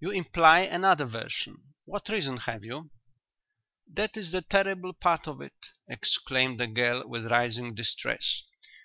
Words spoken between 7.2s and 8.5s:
rising distress.